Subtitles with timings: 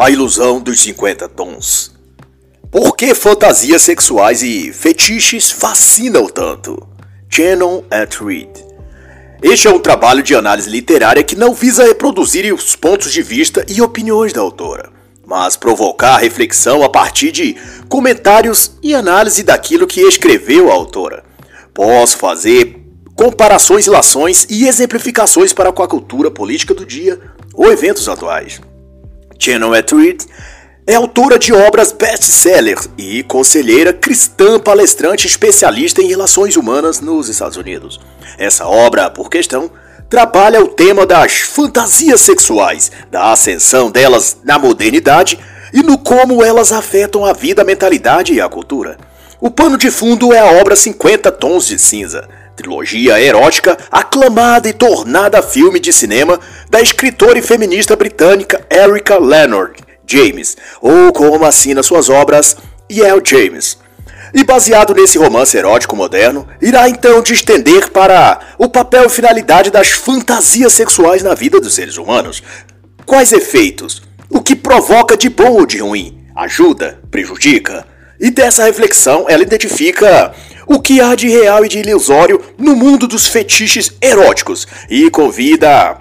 [0.00, 1.92] A ilusão dos 50 tons.
[2.70, 6.88] Por que fantasias sexuais e fetiches fascinam tanto?
[7.28, 8.48] Shannon at Reed.
[9.42, 13.62] Este é um trabalho de análise literária que não visa reproduzir os pontos de vista
[13.68, 14.90] e opiniões da autora,
[15.26, 17.54] mas provocar reflexão a partir de
[17.86, 21.22] comentários e análise daquilo que escreveu a autora.
[21.74, 27.20] Posso fazer comparações, ilações e exemplificações para com a cultura política do dia
[27.52, 28.62] ou eventos atuais.
[29.40, 30.22] Shannon Reed
[30.86, 37.56] é autora de obras best-seller e conselheira cristã palestrante especialista em relações humanas nos Estados
[37.56, 37.98] Unidos.
[38.36, 39.70] Essa obra, por questão,
[40.10, 45.38] trabalha o tema das fantasias sexuais, da ascensão delas na modernidade
[45.72, 48.98] e no como elas afetam a vida, a mentalidade e a cultura.
[49.40, 52.28] O pano de fundo é a obra 50 Tons de Cinza,
[52.60, 56.38] trilogia erótica aclamada e tornada filme de cinema
[56.68, 62.56] da escritora e feminista britânica Erica Leonard James, ou como assina suas obras,
[62.90, 63.78] Yale James.
[64.34, 69.70] E baseado nesse romance erótico moderno, irá então te estender para o papel e finalidade
[69.70, 72.42] das fantasias sexuais na vida dos seres humanos.
[73.06, 74.02] Quais efeitos?
[74.28, 76.26] O que provoca de bom ou de ruim?
[76.36, 77.00] Ajuda?
[77.10, 77.86] Prejudica?
[78.20, 80.34] E dessa reflexão ela identifica
[80.72, 85.96] o que há de real e de ilusório no mundo dos fetiches eróticos e convida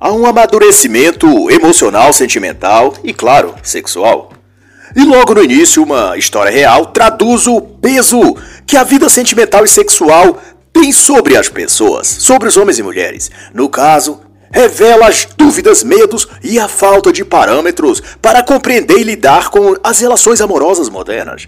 [0.00, 4.32] a um amadurecimento emocional, sentimental e, claro, sexual.
[4.96, 9.68] E logo no início, uma história real traduz o peso que a vida sentimental e
[9.68, 13.30] sexual tem sobre as pessoas, sobre os homens e mulheres.
[13.54, 19.50] No caso, revela as dúvidas, medos e a falta de parâmetros para compreender e lidar
[19.50, 21.46] com as relações amorosas modernas.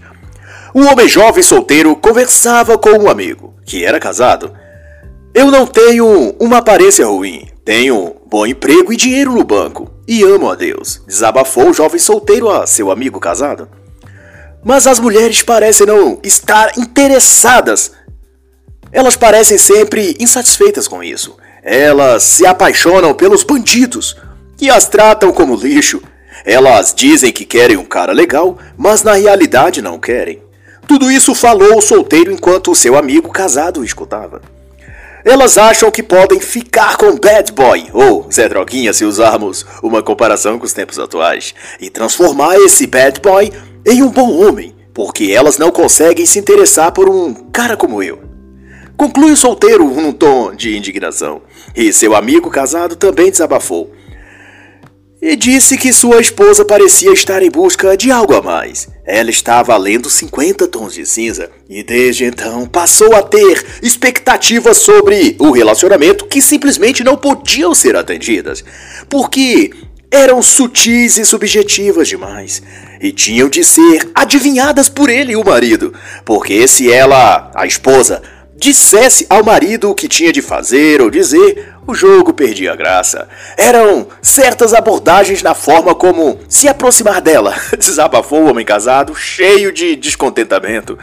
[0.75, 4.53] Um homem jovem solteiro conversava com um amigo, que era casado.
[5.33, 10.51] Eu não tenho uma aparência ruim, tenho bom emprego e dinheiro no banco, e amo
[10.51, 13.69] a Deus, desabafou o jovem solteiro a seu amigo casado.
[14.65, 17.93] Mas as mulheres parecem não estar interessadas.
[18.91, 21.37] Elas parecem sempre insatisfeitas com isso.
[21.63, 24.17] Elas se apaixonam pelos bandidos
[24.61, 26.03] e as tratam como lixo.
[26.45, 30.44] Elas dizem que querem um cara legal, mas na realidade não querem.
[30.87, 34.43] Tudo isso falou o solteiro enquanto seu amigo casado o escutava.
[35.25, 40.59] Elas acham que podem ficar com Bad Boy, ou Zé Droguinha se usarmos uma comparação
[40.59, 43.51] com os tempos atuais, e transformar esse Bad Boy
[43.87, 48.21] em um bom homem, porque elas não conseguem se interessar por um cara como eu.
[48.99, 51.41] Conclui o solteiro num tom de indignação,
[51.75, 53.91] e seu amigo casado também desabafou.
[55.27, 58.91] E disse que sua esposa parecia estar em busca de algo a mais.
[59.07, 65.35] Ela estava lendo 50 tons de cinza e desde então passou a ter expectativas sobre
[65.39, 68.63] o relacionamento que simplesmente não podiam ser atendidas,
[69.09, 69.71] porque
[70.11, 72.63] eram sutis e subjetivas demais
[73.01, 78.23] e tinham de ser adivinhadas por ele, o marido, porque se ela, a esposa,
[78.57, 83.29] dissesse ao marido o que tinha de fazer ou dizer, o jogo perdia graça.
[83.57, 89.97] Eram certas abordagens na forma como se aproximar dela, desabafou o homem casado, cheio de
[89.97, 90.99] descontentamento.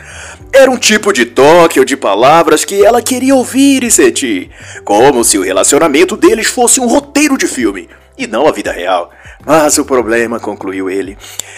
[0.51, 4.50] Era um tipo de toque ou de palavras que ela queria ouvir e sentir,
[4.83, 9.09] como se o relacionamento deles fosse um roteiro de filme e não a vida real.
[9.45, 11.17] Mas o problema, concluiu ele,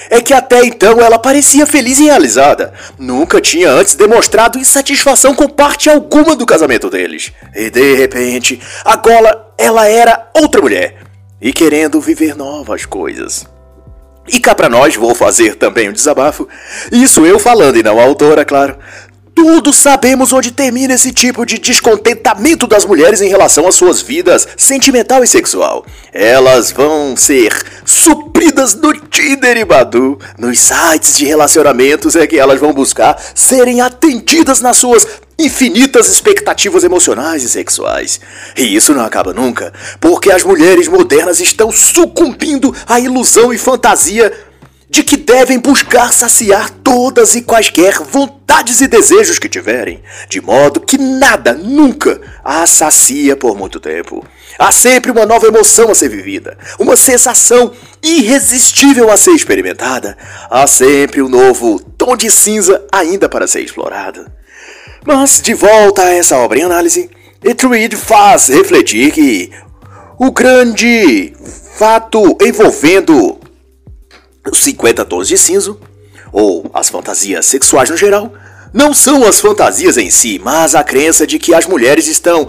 [0.10, 2.74] é que até então ela parecia feliz e realizada.
[2.98, 7.34] Nunca tinha antes demonstrado insatisfação com parte alguma do casamento deles.
[7.54, 10.98] E de repente, agora ela era outra mulher
[11.42, 13.46] e querendo viver novas coisas.
[14.28, 16.48] E cá pra nós, vou fazer também um desabafo.
[16.92, 18.78] Isso eu falando e não a autora, claro.
[19.36, 24.48] Todos sabemos onde termina esse tipo de descontentamento das mulheres em relação às suas vidas
[24.56, 25.86] sentimental e sexual.
[26.12, 27.52] Elas vão ser
[27.84, 33.82] supridas no Tinder e Badu, nos sites de relacionamentos é que elas vão buscar serem
[33.82, 35.08] atendidas nas suas
[35.38, 38.20] infinitas expectativas emocionais e sexuais.
[38.56, 44.32] E isso não acaba nunca, porque as mulheres modernas estão sucumbindo à ilusão e fantasia
[44.94, 50.80] de que devem buscar saciar todas e quaisquer vontades e desejos que tiverem, de modo
[50.80, 54.24] que nada nunca as sacia por muito tempo.
[54.60, 57.72] Há sempre uma nova emoção a ser vivida, uma sensação
[58.04, 60.16] irresistível a ser experimentada.
[60.48, 64.30] Há sempre um novo tom de cinza ainda para ser explorado.
[65.04, 67.10] Mas, de volta a essa obra em análise,
[67.44, 69.52] Etruid faz refletir que
[70.20, 71.34] o grande
[71.80, 73.40] fato envolvendo
[74.52, 75.76] 50 tons de cinza,
[76.32, 78.34] ou as fantasias sexuais no geral,
[78.74, 82.48] não são as fantasias em si, mas a crença de que as mulheres estão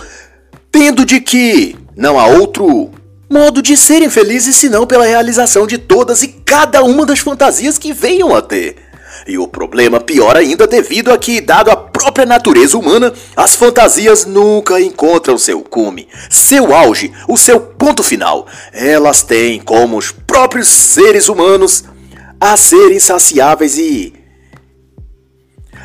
[0.72, 2.90] tendo de que não há outro
[3.30, 7.92] modo de serem felizes senão pela realização de todas e cada uma das fantasias que
[7.92, 8.76] venham a ter.
[9.26, 14.26] E o problema pior ainda devido a que, dado a própria natureza humana, as fantasias
[14.26, 18.46] nunca encontram seu cume, seu auge, o seu ponto final.
[18.72, 21.84] Elas têm, como os próprios seres humanos,
[22.38, 24.12] a ser insaciáveis e.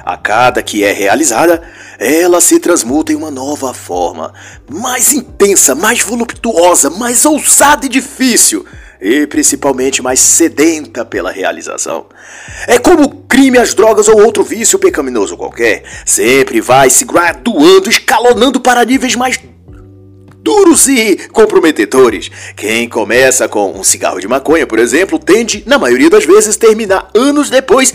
[0.03, 1.61] A cada que é realizada,
[1.97, 4.33] ela se transmuta em uma nova forma,
[4.69, 8.65] mais intensa, mais voluptuosa, mais ousada e difícil
[9.01, 12.07] e principalmente mais sedenta pela realização.
[12.67, 17.89] É como o crime, as drogas ou outro vício pecaminoso qualquer, sempre vai se graduando,
[17.89, 19.39] escalonando para níveis mais
[20.41, 22.31] duros e comprometedores.
[22.55, 27.09] Quem começa com um cigarro de maconha, por exemplo, tende, na maioria das vezes, terminar
[27.13, 27.93] anos depois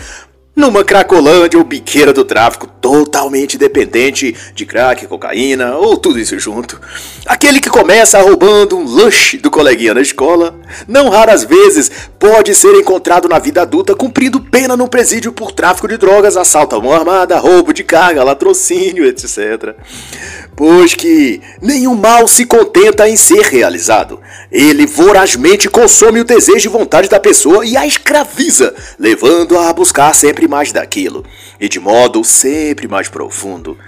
[0.54, 6.80] numa cracolândia ou biqueira do tráfico totalmente dependente de crack, cocaína ou tudo isso junto.
[7.26, 10.54] Aquele que começa roubando um lanche do coleguinha na escola,
[10.86, 15.88] não raras vezes pode ser encontrado na vida adulta cumprindo pena no presídio por tráfico
[15.88, 19.74] de drogas, assalto à mão armada, roubo de carga, latrocínio, etc.
[20.54, 24.20] Pois que nenhum mal se contenta em ser realizado.
[24.52, 30.14] Ele vorazmente consome o desejo e vontade da pessoa e a escraviza, levando-a a buscar
[30.14, 31.24] sempre mais daquilo,
[31.60, 33.78] e de modo sempre mais profundo.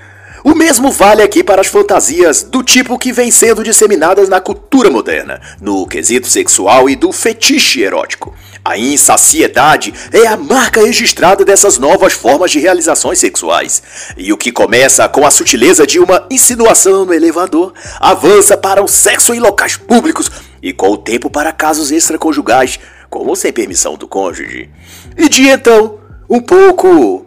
[0.46, 4.88] O mesmo vale aqui para as fantasias do tipo que vem sendo disseminadas na cultura
[4.88, 8.32] moderna, no quesito sexual e do fetiche erótico.
[8.64, 13.82] A insaciedade é a marca registrada dessas novas formas de realizações sexuais.
[14.16, 18.86] E o que começa com a sutileza de uma insinuação no elevador avança para o
[18.86, 20.30] sexo em locais públicos
[20.62, 22.78] e com o tempo para casos extraconjugais,
[23.10, 24.70] como sem permissão do cônjuge.
[25.16, 27.26] E de então, um pouco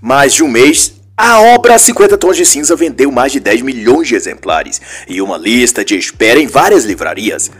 [0.00, 4.08] mais de um mês, a obra 50 Tons de Cinza vendeu mais de 10 milhões
[4.08, 7.50] de exemplares e uma lista de espera em várias livrarias.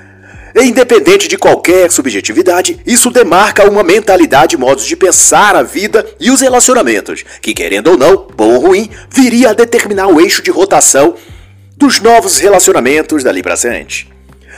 [0.57, 6.31] Independente de qualquer subjetividade, isso demarca uma mentalidade e modos de pensar a vida e
[6.31, 10.51] os relacionamentos, que, querendo ou não, bom ou ruim, viria a determinar o eixo de
[10.51, 11.15] rotação
[11.77, 14.10] dos novos relacionamentos dali pra frente.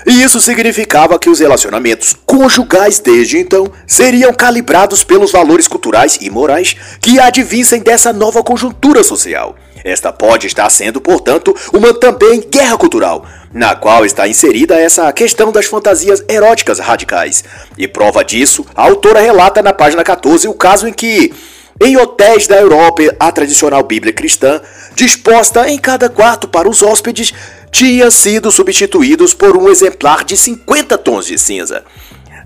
[0.07, 6.29] E isso significava que os relacionamentos conjugais desde então seriam calibrados pelos valores culturais e
[6.29, 9.57] morais que advinssem dessa nova conjuntura social.
[9.85, 15.51] Esta pode estar sendo, portanto, uma também guerra cultural, na qual está inserida essa questão
[15.51, 17.45] das fantasias eróticas radicais.
[17.77, 21.33] E prova disso, a autora relata na página 14 o caso em que,
[21.81, 24.61] em hotéis da Europa, a tradicional Bíblia cristã,
[24.95, 27.33] disposta em cada quarto para os hóspedes,
[27.71, 31.83] tinha sido substituídos por um exemplar de 50 tons de cinza,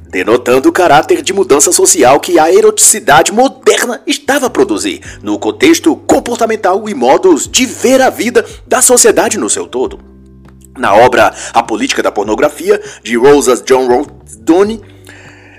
[0.08, 5.96] denotando o caráter de mudança social que a eroticidade moderna estava a produzir no contexto
[5.96, 9.98] comportamental e modos de ver a vida da sociedade no seu todo.
[10.78, 14.80] Na obra A Política da Pornografia, de Rosas John Rodoni,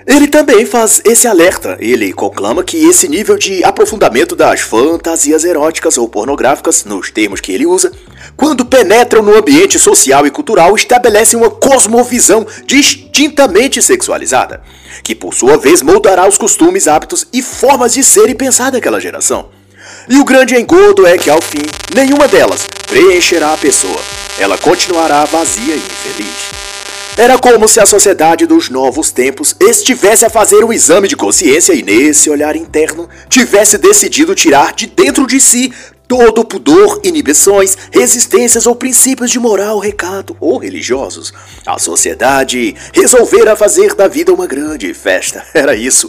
[0.08, 1.76] ele também faz esse alerta.
[1.78, 7.52] Ele conclama que esse nível de aprofundamento das fantasias eróticas ou pornográficas, nos termos que
[7.52, 7.92] ele usa,
[8.34, 14.62] quando penetram no ambiente social e cultural, estabelecem uma cosmovisão distintamente sexualizada,
[15.04, 18.98] que por sua vez moldará os costumes, hábitos e formas de ser e pensar daquela
[18.98, 19.50] geração.
[20.08, 21.62] E o grande engodo é que, ao fim,
[21.94, 24.00] nenhuma delas preencherá a pessoa.
[24.38, 26.67] Ela continuará vazia e infeliz.
[27.18, 31.72] Era como se a sociedade dos novos tempos estivesse a fazer um exame de consciência
[31.72, 35.72] e, nesse olhar interno, tivesse decidido tirar de dentro de si
[36.06, 41.32] todo pudor, inibições, resistências ou princípios de moral, recato ou religiosos.
[41.66, 45.44] A sociedade resolvera fazer da vida uma grande festa.
[45.52, 46.08] Era isso.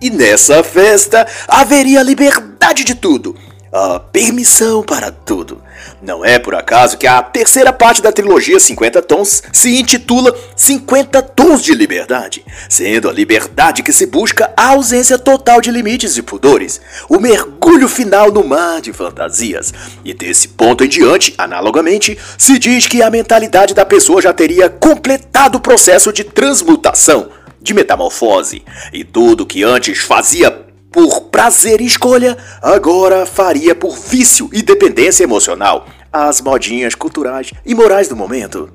[0.00, 3.36] E nessa festa haveria liberdade de tudo
[3.72, 5.62] a permissão para tudo.
[6.02, 11.22] Não é por acaso que a terceira parte da trilogia 50 Tons se intitula 50
[11.22, 16.22] Tons de Liberdade, sendo a liberdade que se busca a ausência total de limites e
[16.22, 19.72] pudores, o mergulho final no mar de fantasias.
[20.04, 24.68] E desse ponto em diante, analogamente, se diz que a mentalidade da pessoa já teria
[24.68, 31.86] completado o processo de transmutação, de metamorfose, e tudo que antes fazia por prazer e
[31.86, 38.70] escolha, agora faria por vício e dependência emocional as modinhas culturais e morais do momento.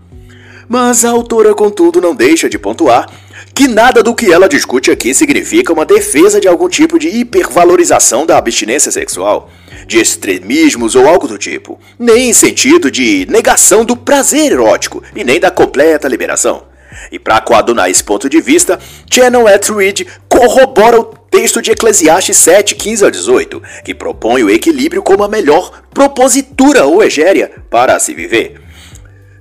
[0.69, 3.09] Mas a autora, contudo, não deixa de pontuar
[3.53, 8.25] que nada do que ela discute aqui significa uma defesa de algum tipo de hipervalorização
[8.25, 9.49] da abstinência sexual,
[9.85, 15.23] de extremismos ou algo do tipo, nem em sentido de negação do prazer erótico e
[15.23, 16.63] nem da completa liberação.
[17.11, 18.79] E para coadunar esse ponto de vista,
[19.11, 25.01] Channel Etheridge corrobora o texto de Eclesiastes 7, 15 a 18, que propõe o equilíbrio
[25.01, 28.61] como a melhor propositura ou egéria para se viver.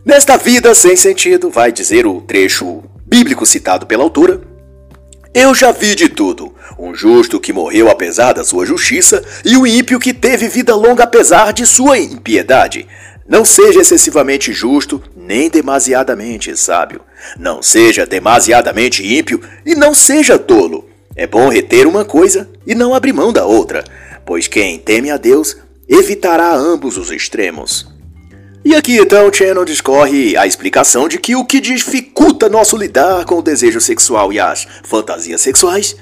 [0.02, 4.40] Nesta vida sem sentido, vai dizer o trecho bíblico citado pela autora,
[5.34, 9.66] eu já vi de tudo: um justo que morreu apesar da sua justiça e o
[9.66, 12.88] ímpio que teve vida longa apesar de sua impiedade.
[13.28, 17.02] Não seja excessivamente justo, nem demasiadamente sábio.
[17.38, 20.90] Não seja demasiadamente ímpio e não seja tolo.
[21.14, 23.85] É bom reter uma coisa e não abrir mão da outra,
[24.25, 25.57] pois quem teme a Deus
[25.88, 27.87] evitará ambos os extremos.
[28.64, 33.38] E aqui então Shannon discorre a explicação de que o que dificulta nosso lidar com
[33.38, 35.97] o desejo sexual e as fantasias sexuais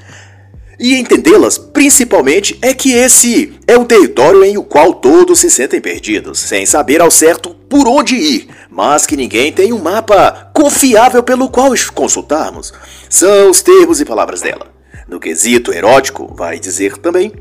[0.79, 5.81] e entendê-las principalmente é que esse é um território em o qual todos se sentem
[5.81, 11.23] perdidos, sem saber ao certo por onde ir, mas que ninguém tem um mapa confiável
[11.23, 12.73] pelo qual consultarmos.
[13.09, 14.80] São os termos e palavras dela.
[15.11, 17.33] No quesito erótico, vai dizer também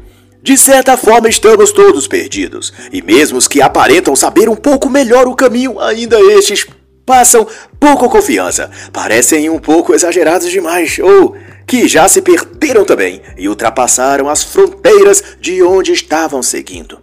[0.42, 5.28] de certa forma, estamos todos perdidos, e mesmo os que aparentam saber um pouco melhor
[5.28, 6.66] o caminho, ainda estes
[7.06, 7.46] passam
[7.78, 11.36] pouco confiança, parecem um pouco exagerados demais, ou
[11.68, 17.00] que já se perderam também e ultrapassaram as fronteiras de onde estavam seguindo.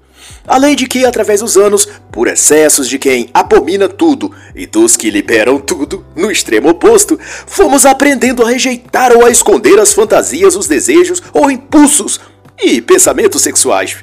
[0.46, 5.10] Além de que, através dos anos, por excessos de quem abomina tudo e dos que
[5.10, 10.68] liberam tudo, no extremo oposto, fomos aprendendo a rejeitar ou a esconder as fantasias, os
[10.68, 12.20] desejos ou impulsos
[12.58, 13.96] e pensamentos sexuais,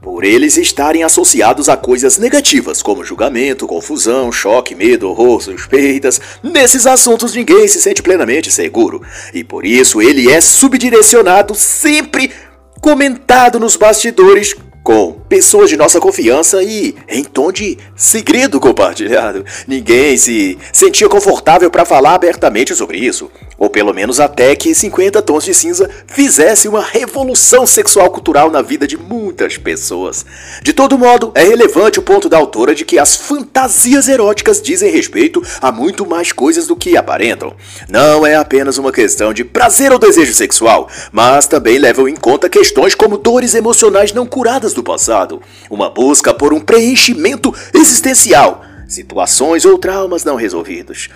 [0.00, 6.20] por eles estarem associados a coisas negativas, como julgamento, confusão, choque, medo, horror, suspeitas.
[6.42, 9.02] Nesses assuntos ninguém se sente plenamente seguro,
[9.34, 12.32] e por isso ele é subdirecionado sempre
[12.80, 14.54] comentado nos bastidores
[14.88, 19.44] com pessoas de nossa confiança e em tom de segredo compartilhado.
[19.66, 25.20] Ninguém se sentia confortável para falar abertamente sobre isso, ou pelo menos até que 50
[25.20, 30.24] Tons de Cinza fizesse uma revolução sexual cultural na vida de muitas pessoas.
[30.62, 34.90] De todo modo, é relevante o ponto da autora de que as fantasias eróticas dizem
[34.90, 37.54] respeito a muito mais coisas do que aparentam.
[37.90, 42.48] Não é apenas uma questão de prazer ou desejo sexual, mas também levam em conta
[42.48, 49.64] questões como dores emocionais não curadas do passado, uma busca por um preenchimento existencial, situações
[49.64, 51.08] ou traumas não resolvidos.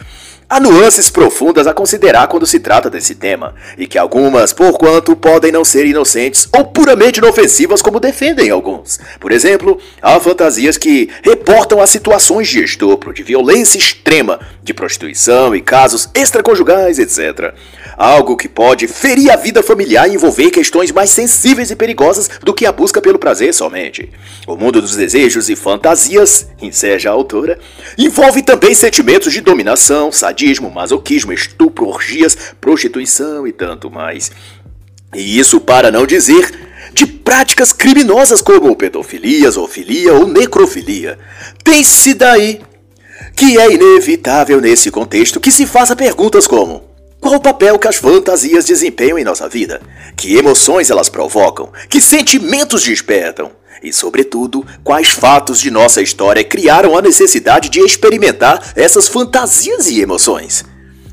[0.48, 5.16] Há nuances profundas a considerar quando se trata desse tema, e que algumas, por quanto,
[5.16, 9.00] podem não ser inocentes ou puramente inofensivas como defendem alguns.
[9.18, 15.54] Por exemplo, há fantasias que reportam as situações de estupro, de violência extrema, de prostituição
[15.54, 17.54] e casos extraconjugais, etc.
[17.96, 22.52] Algo que pode ferir a vida familiar e envolver questões mais sensíveis e perigosas do
[22.52, 24.10] que a busca pelo prazer somente.
[24.46, 27.58] O mundo dos desejos e fantasias, enseja a autora,
[27.96, 34.32] envolve também sentimentos de dominação, sadismo, masoquismo, estupro, orgias, prostituição e tanto mais.
[35.14, 36.50] E isso para não dizer
[36.92, 41.18] de práticas criminosas como pedofilia, zoofilia ou necrofilia.
[41.62, 42.60] Tem-se daí
[43.36, 46.82] que é inevitável nesse contexto que se faça perguntas como:
[47.20, 49.80] qual o papel que as fantasias desempenham em nossa vida?
[50.16, 51.70] Que emoções elas provocam?
[51.88, 53.52] Que sentimentos despertam?
[53.82, 60.00] E, sobretudo, quais fatos de nossa história criaram a necessidade de experimentar essas fantasias e
[60.00, 60.64] emoções?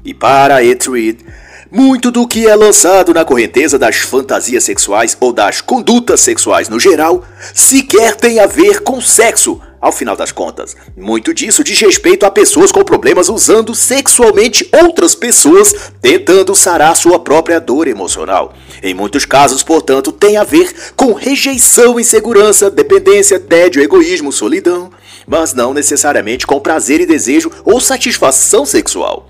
[0.05, 1.25] E para Etreed,
[1.71, 6.79] muito do que é lançado na correnteza das fantasias sexuais ou das condutas sexuais no
[6.79, 7.23] geral
[7.53, 10.75] sequer tem a ver com sexo, ao final das contas.
[10.97, 17.19] Muito disso diz respeito a pessoas com problemas usando sexualmente outras pessoas, tentando sarar sua
[17.19, 18.53] própria dor emocional.
[18.81, 24.91] Em muitos casos, portanto, tem a ver com rejeição, insegurança, dependência, tédio, egoísmo, solidão,
[25.27, 29.29] mas não necessariamente com prazer e desejo ou satisfação sexual.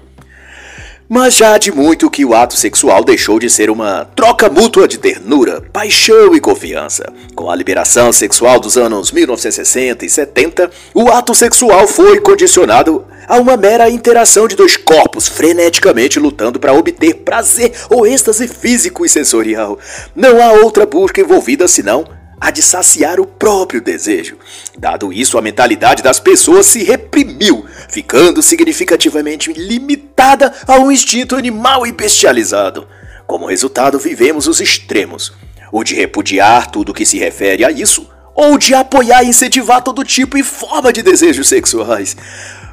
[1.11, 4.99] Mas já de muito que o ato sexual deixou de ser uma troca mútua de
[4.99, 7.11] ternura, paixão e confiança.
[7.33, 13.37] Com a liberação sexual dos anos 1960 e 70, o ato sexual foi condicionado a
[13.37, 19.09] uma mera interação de dois corpos freneticamente lutando para obter prazer ou êxtase físico e
[19.09, 19.79] sensorial.
[20.15, 24.37] Não há outra busca envolvida senão a de saciar o próprio desejo.
[24.77, 31.85] Dado isso, a mentalidade das pessoas se reprimiu, ficando significativamente limitada a um instinto animal
[31.85, 32.87] e bestializado.
[33.27, 35.33] Como resultado, vivemos os extremos:
[35.71, 40.03] o de repudiar tudo que se refere a isso, ou de apoiar e incentivar todo
[40.03, 42.15] tipo e forma de desejos sexuais.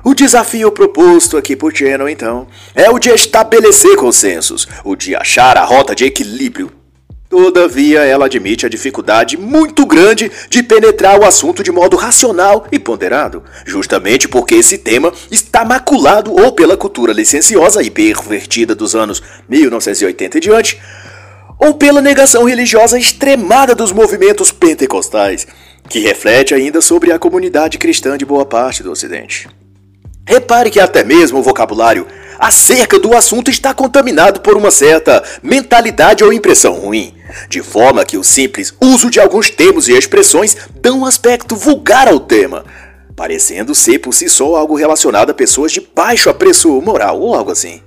[0.04, 5.56] O desafio proposto aqui por Channel, então, é o de estabelecer consensos, o de achar
[5.56, 6.70] a rota de equilíbrio
[7.28, 12.78] Todavia, ela admite a dificuldade muito grande de penetrar o assunto de modo racional e
[12.78, 19.21] ponderado, justamente porque esse tema está maculado ou pela cultura licenciosa e pervertida dos anos
[19.49, 20.80] 1980 e diante,
[21.59, 25.49] ou pela negação religiosa extremada dos movimentos pentecostais,
[25.88, 29.49] que reflete ainda sobre a comunidade cristã de boa parte do Ocidente.
[30.28, 32.06] Repare que até mesmo o vocabulário
[32.38, 37.14] acerca do assunto está contaminado por uma certa mentalidade ou impressão ruim,
[37.48, 42.08] de forma que o simples uso de alguns termos e expressões dão um aspecto vulgar
[42.08, 42.64] ao tema,
[43.14, 47.50] parecendo ser por si só algo relacionado a pessoas de baixo apreço moral ou algo
[47.50, 47.80] assim.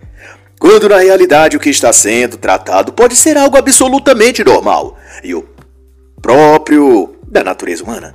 [0.59, 5.47] Quando na realidade o que está sendo tratado pode ser algo absolutamente normal e o
[6.21, 8.13] próprio da natureza humana.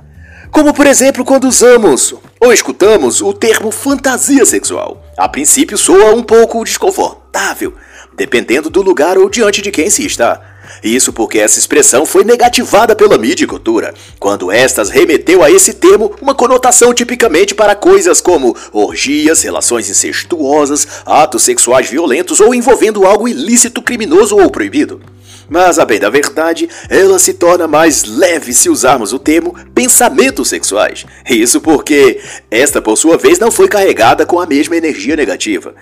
[0.51, 5.04] Como por exemplo quando usamos ou escutamos o termo fantasia sexual.
[5.17, 7.73] A princípio soa um pouco desconfortável,
[8.17, 10.41] dependendo do lugar ou diante de quem se está.
[10.83, 15.73] Isso porque essa expressão foi negativada pela mídia e cultura, quando estas remeteu a esse
[15.73, 23.05] termo uma conotação tipicamente para coisas como orgias, relações incestuosas, atos sexuais violentos ou envolvendo
[23.05, 25.01] algo ilícito, criminoso ou proibido.
[25.49, 30.49] Mas, a bem da verdade, ela se torna mais leve se usarmos o termo pensamentos
[30.49, 31.05] sexuais.
[31.29, 35.75] Isso porque esta, por sua vez, não foi carregada com a mesma energia negativa.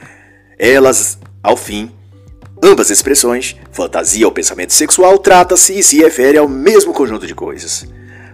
[0.60, 1.92] Elas, ao fim,
[2.62, 7.86] ambas expressões, fantasia ou pensamento sexual, trata-se e se refere ao mesmo conjunto de coisas.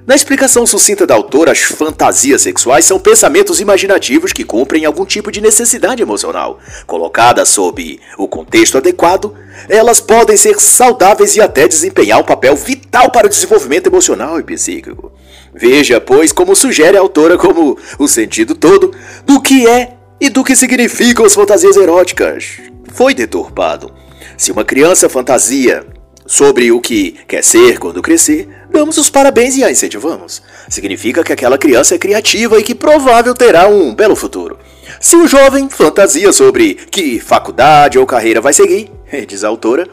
[0.08, 5.32] Na explicação sucinta da autora, as fantasias sexuais são pensamentos imaginativos que cumprem algum tipo
[5.32, 6.60] de necessidade emocional.
[6.88, 9.36] Colocadas sob o contexto adequado,
[9.68, 14.44] elas podem ser saudáveis e até desempenhar um papel vital para o desenvolvimento emocional e
[14.44, 15.12] psíquico.
[15.54, 18.92] Veja, pois, como sugere a autora como o sentido todo
[19.26, 22.60] do que é e do que significam as fantasias eróticas.
[22.94, 23.94] Foi deturpado.
[24.38, 25.86] Se uma criança fantasia
[26.26, 30.42] sobre o que quer ser quando crescer, damos os parabéns e a incentivamos.
[30.70, 34.58] Significa que aquela criança é criativa e que provável terá um belo futuro.
[35.00, 38.92] Se o jovem fantasia sobre que faculdade ou carreira vai seguir,
[39.28, 39.88] diz a autora,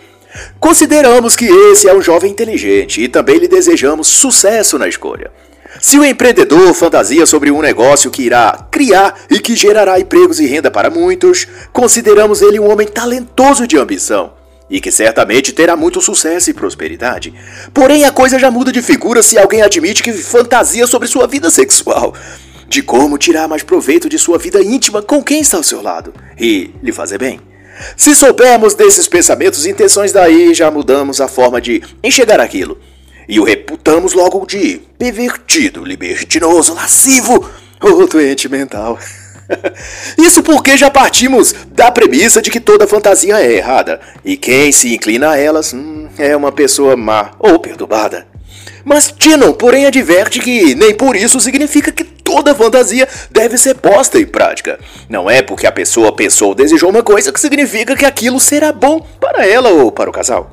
[0.60, 5.30] consideramos que esse é um jovem inteligente e também lhe desejamos sucesso na escolha.
[5.80, 10.46] Se o empreendedor fantasia sobre um negócio que irá criar e que gerará empregos e
[10.46, 14.35] renda para muitos, consideramos ele um homem talentoso de ambição
[14.68, 17.32] e que certamente terá muito sucesso e prosperidade.
[17.72, 21.50] Porém, a coisa já muda de figura se alguém admite que fantasia sobre sua vida
[21.50, 22.14] sexual,
[22.68, 26.12] de como tirar mais proveito de sua vida íntima com quem está ao seu lado
[26.38, 27.40] e lhe fazer bem.
[27.96, 32.78] Se soubermos desses pensamentos e intenções, daí já mudamos a forma de enxergar aquilo
[33.28, 37.48] e o reputamos logo de pervertido, libertinoso, lascivo
[37.80, 38.98] ou doente mental.
[40.18, 44.94] Isso porque já partimos da premissa de que toda fantasia é errada, e quem se
[44.94, 48.26] inclina a elas hum, é uma pessoa má ou perturbada.
[48.84, 54.18] Mas Tinon, porém, adverte que nem por isso significa que toda fantasia deve ser posta
[54.18, 54.78] em prática.
[55.08, 58.70] Não é porque a pessoa pensou ou desejou uma coisa que significa que aquilo será
[58.72, 60.52] bom para ela ou para o casal.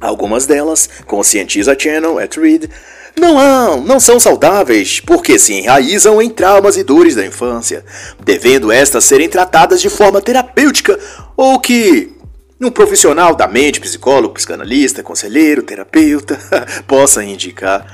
[0.00, 2.70] Algumas delas, conscientiza Channel at Reed,
[3.18, 7.84] não, há, não são saudáveis porque se enraizam em traumas e dores da infância,
[8.24, 10.98] devendo estas serem tratadas de forma terapêutica
[11.36, 12.12] ou que
[12.60, 16.38] um profissional da mente, psicólogo, psicanalista, conselheiro, terapeuta,
[16.86, 17.86] possa indicar.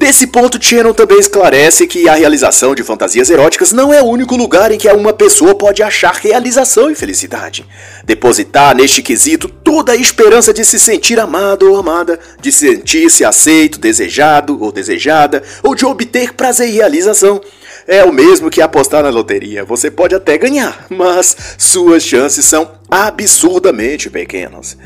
[0.00, 4.34] Desse ponto, Shannon também esclarece que a realização de fantasias eróticas não é o único
[4.34, 7.66] lugar em que uma pessoa pode achar realização e felicidade.
[8.02, 13.78] Depositar neste quesito toda a esperança de se sentir amado ou amada, de sentir-se aceito,
[13.78, 17.38] desejado ou desejada, ou de obter prazer e realização.
[17.86, 19.66] É o mesmo que apostar na loteria.
[19.66, 24.78] Você pode até ganhar, mas suas chances são absurdamente pequenas.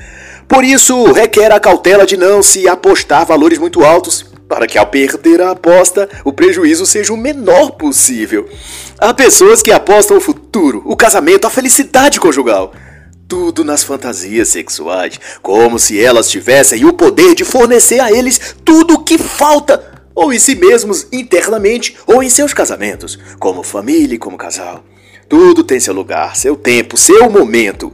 [0.49, 4.87] Por isso, requer a cautela de não se apostar valores muito altos para que ao
[4.87, 8.49] perder a aposta, o prejuízo seja o menor possível.
[8.99, 12.73] Há pessoas que apostam o futuro, o casamento, a felicidade conjugal.
[13.27, 18.95] Tudo nas fantasias sexuais, como se elas tivessem o poder de fornecer a eles tudo
[18.95, 24.19] o que falta, ou em si mesmos internamente, ou em seus casamentos, como família e
[24.19, 24.85] como casal.
[25.29, 27.93] Tudo tem seu lugar, seu tempo, seu momento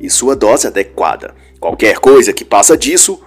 [0.00, 1.34] e sua dose adequada.
[1.60, 3.20] Qualquer coisa que passa disso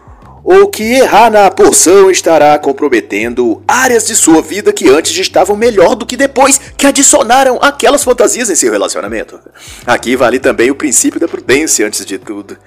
[0.43, 5.95] ou que errar na porção estará comprometendo áreas de sua vida que antes estavam melhor
[5.95, 9.39] do que depois que adicionaram aquelas fantasias em seu relacionamento.
[9.85, 12.57] Aqui vale também o princípio da prudência antes de tudo.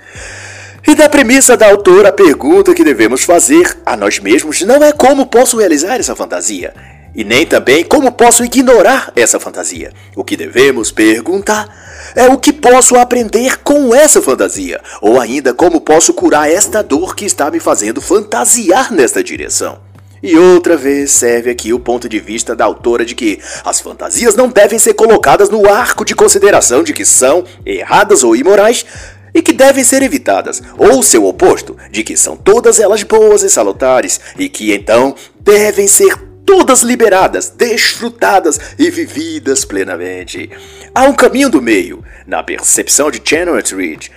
[0.87, 4.92] E da premissa da autora, a pergunta que devemos fazer a nós mesmos não é
[4.92, 6.72] como posso realizar essa fantasia,
[7.16, 9.90] e nem também como posso ignorar essa fantasia.
[10.14, 11.66] O que devemos perguntar
[12.14, 17.16] é o que posso aprender com essa fantasia, ou ainda como posso curar esta dor
[17.16, 19.79] que está me fazendo fantasiar nesta direção.
[20.22, 24.35] E outra vez serve aqui o ponto de vista da autora de que as fantasias
[24.35, 28.85] não devem ser colocadas no arco de consideração de que são erradas ou imorais
[29.33, 33.50] e que devem ser evitadas, ou seu oposto, de que são todas elas boas e
[33.50, 40.48] salutares e que então devem ser todas liberadas, desfrutadas e vividas plenamente.
[40.94, 44.09] Há um caminho do meio, na percepção de Chandler Reed,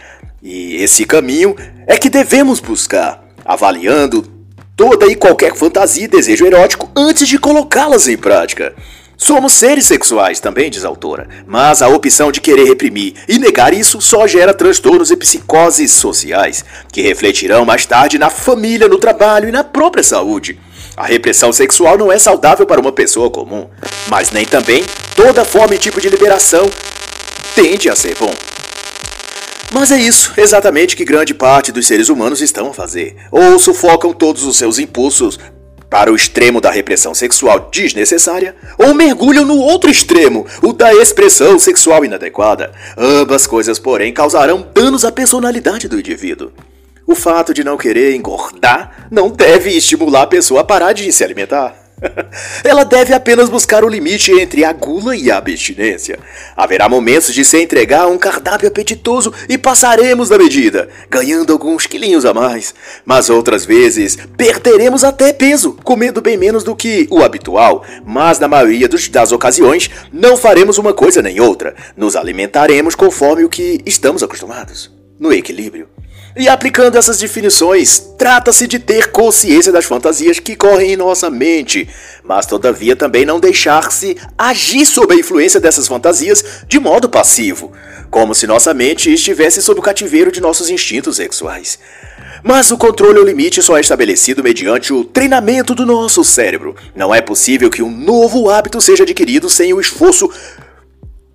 [0.42, 1.56] e esse caminho
[1.88, 4.22] é que devemos buscar, avaliando
[4.78, 8.74] toda e qualquer fantasia e desejo erótico antes de colocá-las em prática.
[9.18, 13.74] Somos seres sexuais, também diz a autora, mas a opção de querer reprimir e negar
[13.74, 19.50] isso só gera transtornos e psicoses sociais, que refletirão mais tarde na família, no trabalho
[19.50, 20.58] e na própria saúde.
[21.00, 23.70] A repressão sexual não é saudável para uma pessoa comum,
[24.10, 24.84] mas nem também
[25.16, 26.70] toda forma e tipo de liberação
[27.56, 28.34] tende a ser bom.
[29.72, 33.16] Mas é isso exatamente que grande parte dos seres humanos estão a fazer.
[33.32, 35.40] Ou sufocam todos os seus impulsos
[35.90, 41.58] para o extremo da repressão sexual desnecessária, ou mergulham no outro extremo, o da expressão
[41.58, 42.74] sexual inadequada.
[42.98, 46.52] Ambas coisas, porém, causarão danos à personalidade do indivíduo.
[47.10, 51.24] O fato de não querer engordar não deve estimular a pessoa a parar de se
[51.24, 51.74] alimentar.
[52.64, 56.20] Ela deve apenas buscar o limite entre a gula e a abstinência.
[56.56, 61.88] Haverá momentos de se entregar a um cardápio apetitoso e passaremos da medida, ganhando alguns
[61.88, 62.76] quilinhos a mais.
[63.04, 67.84] Mas outras vezes perderemos até peso, comendo bem menos do que o habitual.
[68.06, 71.74] Mas na maioria das ocasiões não faremos uma coisa nem outra.
[71.98, 74.92] Nos alimentaremos conforme o que estamos acostumados.
[75.20, 75.90] No equilíbrio.
[76.40, 81.90] E aplicando essas definições, trata-se de ter consciência das fantasias que correm em nossa mente,
[82.24, 87.74] mas todavia também não deixar-se agir sob a influência dessas fantasias de modo passivo,
[88.10, 91.78] como se nossa mente estivesse sob o cativeiro de nossos instintos sexuais.
[92.42, 96.74] Mas o controle ao limite só é estabelecido mediante o treinamento do nosso cérebro.
[96.96, 100.32] Não é possível que um novo hábito seja adquirido sem o esforço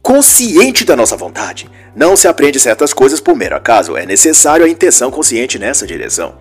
[0.05, 1.67] consciente da nossa vontade.
[1.97, 6.35] Não se aprende certas coisas por mero acaso, é necessário a intenção consciente nessa direção.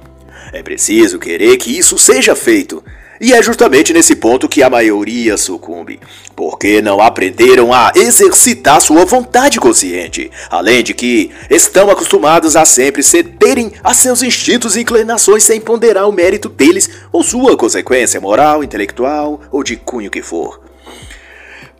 [0.52, 2.84] É preciso querer que isso seja feito.
[3.22, 6.02] E é justamente nesse ponto que a maioria sucumbe,
[6.36, 13.02] porque não aprenderam a exercitar sua vontade consciente, além de que estão acostumados a sempre
[13.02, 18.62] cederem a seus instintos e inclinações sem ponderar o mérito deles ou sua consequência moral,
[18.62, 20.63] intelectual ou de cunho que for.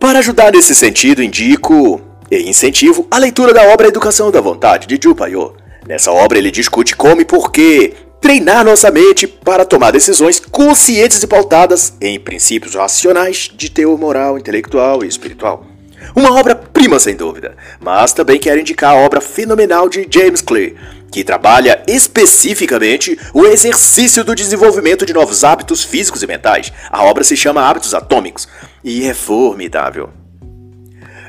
[0.04, 5.00] Para ajudar nesse sentido, indico e incentivo a leitura da obra Educação da Vontade, de
[5.02, 5.54] Ju Paiô.
[5.88, 11.24] Nessa obra ele discute como e por que treinar nossa mente para tomar decisões conscientes
[11.24, 15.66] e pautadas em princípios racionais de teor moral, intelectual e espiritual.
[16.14, 20.74] Uma obra-prima, sem dúvida, mas também quero indicar a obra fenomenal de James Clear,
[21.14, 26.74] que trabalha especificamente o exercício do desenvolvimento de novos hábitos físicos e mentais.
[26.90, 28.48] A obra se chama Hábitos Atômicos
[28.84, 30.10] e é formidável.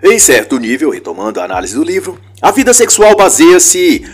[0.03, 4.07] Em certo nível, retomando a análise do livro, a vida sexual baseia-se,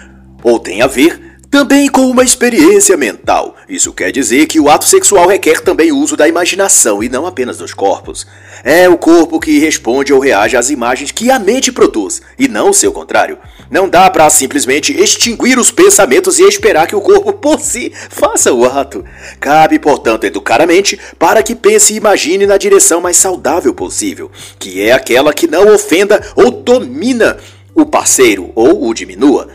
[0.43, 3.57] ou tem a ver, também com uma experiência mental.
[3.69, 7.27] Isso quer dizer que o ato sexual requer também o uso da imaginação e não
[7.27, 8.27] apenas dos corpos.
[8.65, 12.71] É o corpo que responde ou reage às imagens que a mente produz, e não
[12.71, 13.39] o seu contrário.
[13.71, 18.53] Não dá para simplesmente extinguir os pensamentos e esperar que o corpo por si faça
[18.53, 19.05] o ato.
[19.39, 24.29] Cabe, portanto, educar a mente para que pense e imagine na direção mais saudável possível,
[24.59, 27.39] que é aquela que não ofenda ou domina
[27.73, 29.49] o parceiro ou o diminua.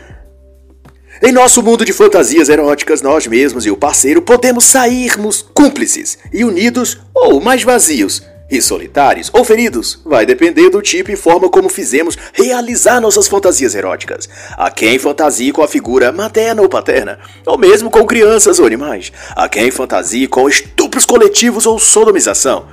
[1.22, 6.44] Em nosso mundo de fantasias eróticas, nós mesmos e o parceiro podemos sairmos cúmplices e
[6.44, 10.00] unidos ou mais vazios e solitários ou feridos.
[10.04, 14.28] Vai depender do tipo e forma como fizemos realizar nossas fantasias eróticas.
[14.56, 19.12] A quem fantasie com a figura materna ou paterna, ou mesmo com crianças ou animais.
[19.34, 22.66] A quem fantasie com estupros coletivos ou sodomização.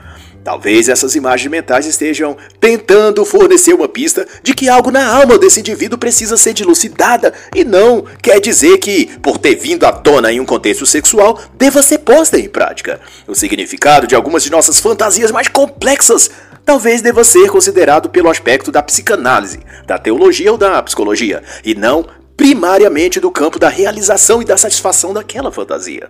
[0.43, 5.61] Talvez essas imagens mentais estejam tentando fornecer uma pista de que algo na alma desse
[5.61, 10.41] indivíduo precisa ser dilucidada e não quer dizer que, por ter vindo à tona em
[10.41, 12.99] um contexto sexual, deva ser posta em prática.
[13.25, 16.29] O significado de algumas de nossas fantasias mais complexas
[16.65, 22.05] talvez deva ser considerado pelo aspecto da psicanálise, da teologia ou da psicologia, e não
[22.35, 26.09] primariamente do campo da realização e da satisfação daquela fantasia.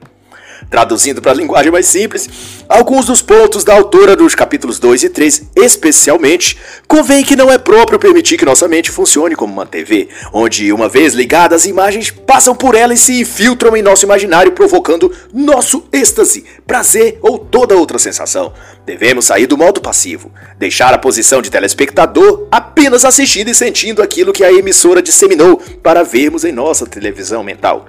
[0.73, 2.27] Traduzindo para a linguagem mais simples,
[2.67, 6.57] alguns dos pontos da autora dos capítulos 2 e 3, especialmente,
[6.87, 10.89] convém que não é próprio permitir que nossa mente funcione como uma TV, onde, uma
[10.89, 15.87] vez ligadas, as imagens passam por ela e se infiltram em nosso imaginário, provocando nosso
[15.93, 18.51] êxtase, prazer ou toda outra sensação.
[18.83, 24.33] Devemos sair do modo passivo, deixar a posição de telespectador apenas assistindo e sentindo aquilo
[24.33, 27.85] que a emissora disseminou para vermos em nossa televisão mental.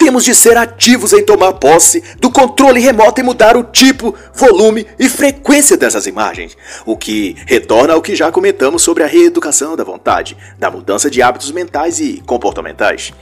[0.00, 4.86] Temos de ser ativos em tomar posse do controle remoto e mudar o tipo, volume
[4.98, 9.84] e frequência dessas imagens, o que retorna ao que já comentamos sobre a reeducação da
[9.84, 13.12] vontade, da mudança de hábitos mentais e comportamentais.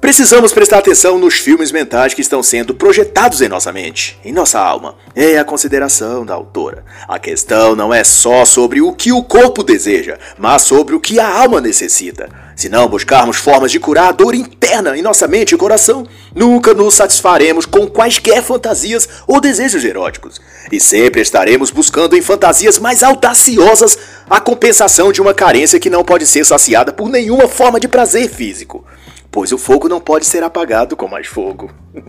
[0.00, 4.60] Precisamos prestar atenção nos filmes mentais que estão sendo projetados em nossa mente, em nossa
[4.60, 4.94] alma.
[5.16, 6.84] É a consideração da autora.
[7.08, 11.18] A questão não é só sobre o que o corpo deseja, mas sobre o que
[11.18, 12.28] a alma necessita.
[12.58, 16.74] Se não buscarmos formas de curar a dor interna em nossa mente e coração, nunca
[16.74, 20.40] nos satisfaremos com quaisquer fantasias ou desejos eróticos.
[20.72, 23.96] E sempre estaremos buscando em fantasias mais audaciosas
[24.28, 28.28] a compensação de uma carência que não pode ser saciada por nenhuma forma de prazer
[28.28, 28.84] físico
[29.30, 31.70] pois o fogo não pode ser apagado com mais fogo.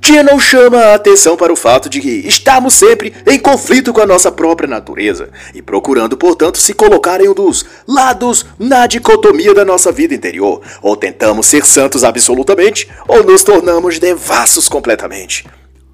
[0.00, 4.06] Tino chama a atenção para o fato de que estamos sempre em conflito com a
[4.06, 9.64] nossa própria natureza e procurando, portanto, se colocar em um dos lados na dicotomia da
[9.64, 10.60] nossa vida interior.
[10.82, 15.44] Ou tentamos ser santos absolutamente, ou nos tornamos devassos completamente.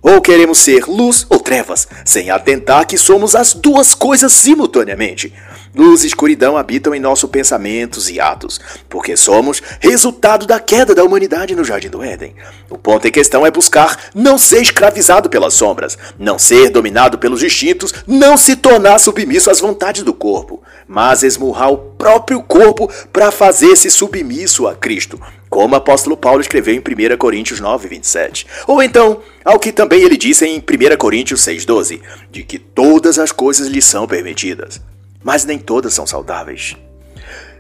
[0.03, 5.33] Ou queremos ser luz ou trevas, sem atentar que somos as duas coisas simultaneamente.
[5.75, 11.03] Luz e escuridão habitam em nossos pensamentos e atos, porque somos resultado da queda da
[11.03, 12.35] humanidade no Jardim do Éden.
[12.69, 17.43] O ponto em questão é buscar não ser escravizado pelas sombras, não ser dominado pelos
[17.43, 23.31] instintos, não se tornar submisso às vontades do corpo, mas esmurrar o próprio corpo para
[23.31, 28.47] fazer-se submisso a Cristo, como o apóstolo Paulo escreveu em 1 Coríntios 9, 27.
[28.67, 33.33] Ou então, ao que também ele disse em 1 Coríntios 6,12, de que todas as
[33.33, 34.92] coisas lhe são permitidas
[35.23, 36.77] mas nem todas são saudáveis.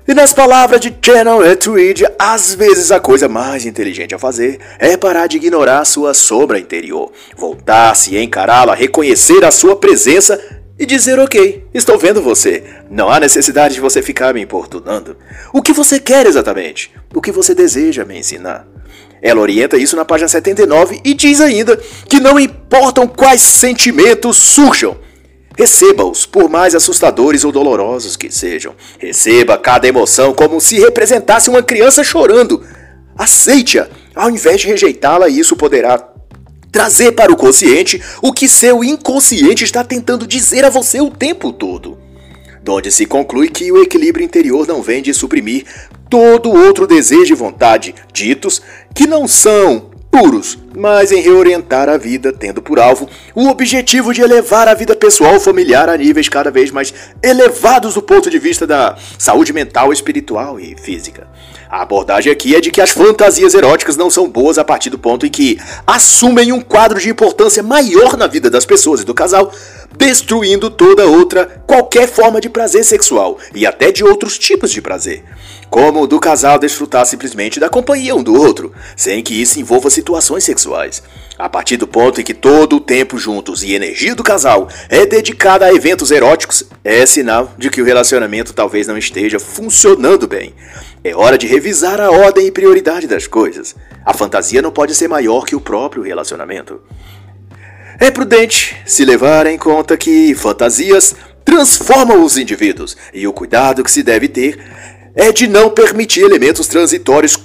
[0.06, 4.96] E nas palavras de Channel Etruid, às vezes a coisa mais inteligente a fazer é
[4.96, 10.40] parar de ignorar sua sombra interior, voltar-se e encará-la, reconhecer a sua presença
[10.76, 12.64] e dizer: Ok, estou vendo você.
[12.90, 15.16] Não há necessidade de você ficar me importunando.
[15.52, 16.92] O que você quer exatamente?
[17.14, 18.66] O que você deseja me ensinar?
[19.22, 21.76] Ela orienta isso na página 79 e diz ainda
[22.08, 24.96] que não importam quais sentimentos surjam,
[25.56, 28.74] Receba-os, por mais assustadores ou dolorosos que sejam.
[28.98, 32.64] Receba cada emoção como se representasse uma criança chorando.
[33.16, 36.12] Aceite-a, ao invés de rejeitá-la, isso poderá
[36.70, 41.52] trazer para o consciente o que seu inconsciente está tentando dizer a você o tempo
[41.52, 41.98] todo.
[42.62, 45.66] Donde se conclui que o equilíbrio interior não vem de suprimir
[46.08, 48.62] todo outro desejo e vontade, ditos
[48.94, 54.20] que não são puros, mas em reorientar a vida, tendo por alvo o objetivo de
[54.20, 58.66] elevar a vida pessoal familiar a níveis cada vez mais elevados do ponto de vista
[58.66, 61.26] da saúde mental, espiritual e física.
[61.70, 64.98] A abordagem aqui é de que as fantasias eróticas não são boas a partir do
[64.98, 69.14] ponto em que assumem um quadro de importância maior na vida das pessoas e do
[69.14, 69.50] casal,
[69.96, 75.24] destruindo toda outra, qualquer forma de prazer sexual e até de outros tipos de prazer
[75.72, 79.88] como o do casal desfrutar simplesmente da companhia um do outro, sem que isso envolva
[79.88, 81.02] situações sexuais.
[81.38, 85.06] A partir do ponto em que todo o tempo juntos e energia do casal é
[85.06, 90.52] dedicada a eventos eróticos, é sinal de que o relacionamento talvez não esteja funcionando bem.
[91.02, 93.74] É hora de revisar a ordem e prioridade das coisas.
[94.04, 96.82] A fantasia não pode ser maior que o próprio relacionamento.
[97.98, 103.90] É prudente se levar em conta que fantasias transformam os indivíduos e o cuidado que
[103.90, 104.58] se deve ter
[105.14, 107.36] é de não permitir elementos transitórios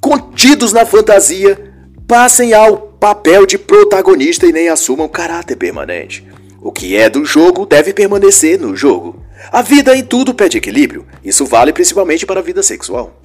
[0.00, 1.72] contidos na fantasia
[2.06, 6.26] passem ao papel de protagonista e nem assumam caráter permanente.
[6.60, 9.22] O que é do jogo deve permanecer no jogo.
[9.52, 11.06] A vida em tudo pede equilíbrio.
[11.22, 13.20] Isso vale principalmente para a vida sexual.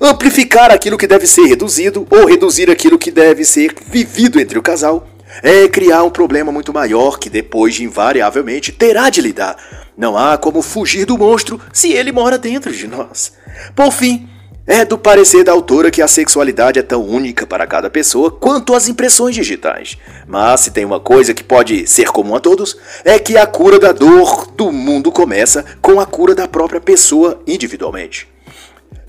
[0.00, 4.62] Amplificar aquilo que deve ser reduzido ou reduzir aquilo que deve ser vivido entre o
[4.62, 5.08] casal
[5.42, 9.56] é criar um problema muito maior que depois, invariavelmente, terá de lidar.
[9.98, 13.32] Não há como fugir do monstro se ele mora dentro de nós.
[13.74, 14.28] Por fim,
[14.64, 18.76] é do parecer da autora que a sexualidade é tão única para cada pessoa quanto
[18.76, 19.98] as impressões digitais.
[20.24, 23.80] Mas se tem uma coisa que pode ser comum a todos, é que a cura
[23.80, 28.27] da dor do mundo começa com a cura da própria pessoa individualmente.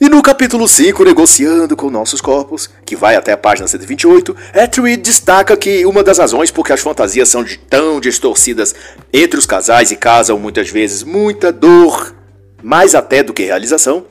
[0.01, 5.01] E no capítulo 5, Negociando com Nossos Corpos, que vai até a página 128, Etreed
[5.01, 8.73] destaca que uma das razões por que as fantasias são tão distorcidas
[9.11, 12.15] entre os casais e causam muitas vezes muita dor,
[12.63, 14.05] mais até do que realização,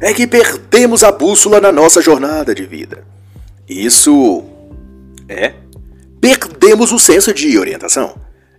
[0.00, 3.04] é que perdemos a bússola na nossa jornada de vida.
[3.68, 4.44] Isso
[5.28, 5.52] é,
[6.22, 8.14] perdemos o senso de orientação.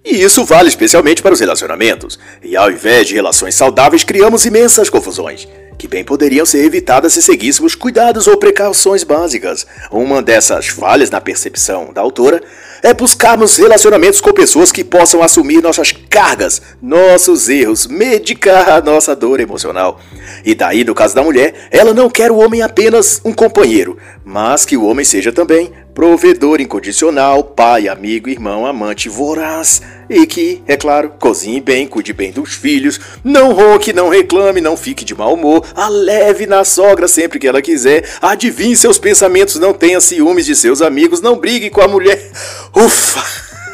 [0.05, 2.19] E isso vale especialmente para os relacionamentos.
[2.43, 7.21] E ao invés de relações saudáveis, criamos imensas confusões que bem poderiam ser evitadas se
[7.21, 9.65] seguíssemos cuidados ou precauções básicas.
[9.91, 12.41] Uma dessas falhas na percepção da autora
[12.81, 19.15] é buscarmos relacionamentos com pessoas que possam assumir nossas cargas, nossos erros, medicar a nossa
[19.15, 19.99] dor emocional.
[20.45, 24.65] E daí, no caso da mulher, ela não quer o homem apenas um companheiro, mas
[24.65, 30.75] que o homem seja também provedor incondicional, pai, amigo, irmão, amante, voraz e que, é
[30.75, 35.33] claro, cozinhe bem, cuide bem dos filhos, não ronque, não reclame, não fique de mau
[35.33, 40.45] humor, a leve na sogra sempre que ela quiser, adivinhe seus pensamentos, não tenha ciúmes
[40.45, 42.31] de seus amigos, não brigue com a mulher.
[42.75, 43.23] Ufa!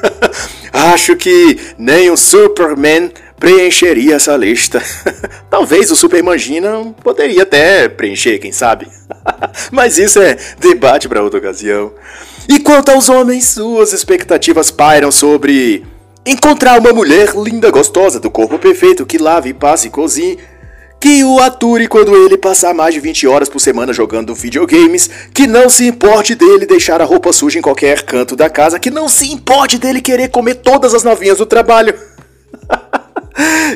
[0.72, 4.84] Acho que nem um Superman preencheria essa lista.
[5.50, 8.88] Talvez o Supermangina poderia até preencher, quem sabe?
[9.72, 11.94] Mas isso é debate para outra ocasião.
[12.48, 15.86] E quanto aos homens, suas expectativas pairam sobre
[16.26, 20.38] encontrar uma mulher linda, gostosa, do corpo perfeito, que lave, passe e cozinhe,
[21.00, 25.48] que o ature quando ele passar mais de 20 horas por semana jogando videogames, que
[25.48, 29.08] não se importe dele deixar a roupa suja em qualquer canto da casa, que não
[29.08, 31.96] se importe dele querer comer todas as novinhas do trabalho.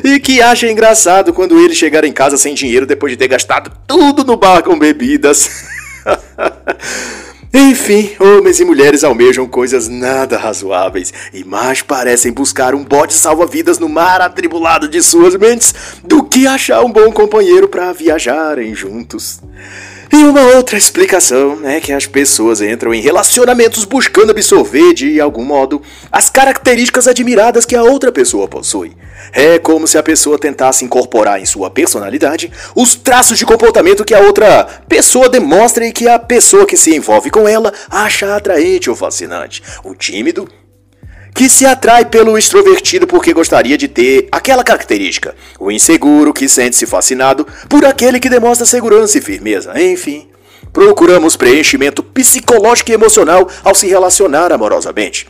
[0.02, 3.70] e que acha engraçado quando ele chegar em casa sem dinheiro depois de ter gastado
[3.86, 5.48] tudo no bar com bebidas.
[7.56, 13.78] Enfim, homens e mulheres almejam coisas nada razoáveis e mais parecem buscar um bote salva-vidas
[13.78, 15.72] no mar atribulado de suas mentes
[16.02, 19.40] do que achar um bom companheiro para viajarem juntos.
[20.14, 25.44] E uma outra explicação é que as pessoas entram em relacionamentos buscando absorver, de algum
[25.44, 28.92] modo, as características admiradas que a outra pessoa possui.
[29.32, 34.14] É como se a pessoa tentasse incorporar em sua personalidade os traços de comportamento que
[34.14, 38.88] a outra pessoa demonstra e que a pessoa que se envolve com ela acha atraente
[38.88, 39.64] ou fascinante.
[39.82, 40.48] O tímido
[41.34, 45.34] que se atrai pelo extrovertido porque gostaria de ter aquela característica.
[45.58, 49.72] O inseguro que sente-se fascinado por aquele que demonstra segurança e firmeza.
[49.82, 50.28] Enfim,
[50.72, 55.26] procuramos preenchimento psicológico e emocional ao se relacionar amorosamente.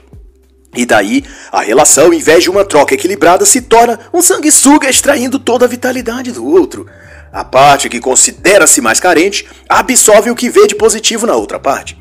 [0.76, 5.38] E daí, a relação, em vez de uma troca equilibrada, se torna um sanguessuga extraindo
[5.38, 6.86] toda a vitalidade do outro.
[7.32, 11.96] A parte que considera-se mais carente absorve o que vê de positivo na outra parte.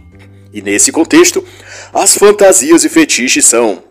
[0.52, 1.44] E nesse contexto,
[1.94, 3.82] as fantasias e fetiches são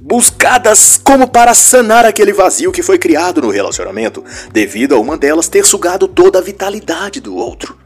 [0.00, 5.48] buscadas como para sanar aquele vazio que foi criado no relacionamento, devido a uma delas
[5.48, 7.76] ter sugado toda a vitalidade do outro.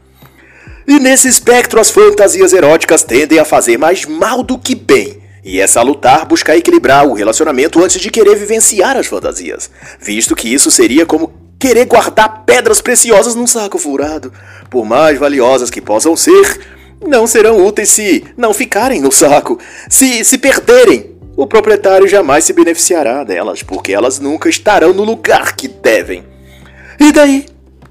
[0.87, 5.59] E nesse espectro, as fantasias eróticas tendem a fazer mais mal do que bem e
[5.59, 10.71] é salutar buscar equilibrar o relacionamento antes de querer vivenciar as fantasias, visto que isso
[10.71, 14.31] seria como querer guardar pedras preciosas num saco furado.
[14.69, 16.59] Por mais valiosas que possam ser,
[17.05, 19.57] não serão úteis se não ficarem no saco.
[19.89, 25.55] Se se perderem, o proprietário jamais se beneficiará delas, porque elas nunca estarão no lugar
[25.55, 26.23] que devem.
[26.99, 27.45] E daí?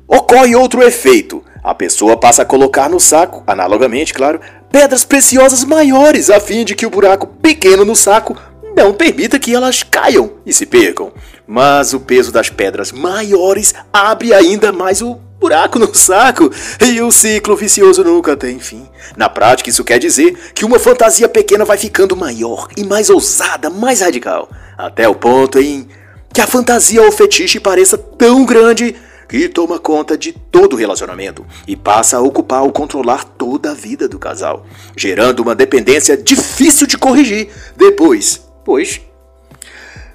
[0.07, 1.42] Ocorre outro efeito.
[1.62, 6.74] A pessoa passa a colocar no saco, analogamente, claro, pedras preciosas maiores, a fim de
[6.74, 8.37] que o buraco pequeno no saco
[8.76, 11.12] não permita que elas caiam e se percam.
[11.46, 16.48] Mas o peso das pedras maiores abre ainda mais o buraco no saco
[16.81, 18.88] e o ciclo vicioso nunca tem fim.
[19.16, 23.68] Na prática, isso quer dizer que uma fantasia pequena vai ficando maior e mais ousada,
[23.68, 25.88] mais radical, até o ponto em
[26.33, 28.94] que a fantasia ou fetiche pareça tão grande
[29.28, 33.74] que toma conta de todo o relacionamento e passa a ocupar ou controlar toda a
[33.74, 34.64] vida do casal,
[34.96, 39.00] gerando uma dependência difícil de corrigir depois, pois.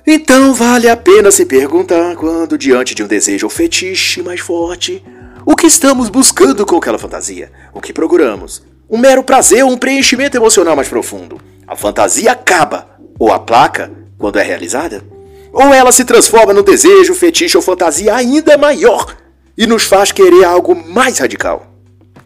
[0.09, 5.03] Então vale a pena se perguntar quando, diante de um desejo ou fetiche mais forte,
[5.45, 7.51] o que estamos buscando com aquela fantasia?
[7.73, 8.63] O que procuramos?
[8.89, 11.41] Um mero prazer ou um preenchimento emocional mais profundo?
[11.67, 12.87] A fantasia acaba
[13.19, 15.03] ou aplaca quando é realizada?
[15.51, 19.13] Ou ela se transforma num desejo, fetiche ou fantasia ainda maior
[19.57, 21.67] e nos faz querer algo mais radical.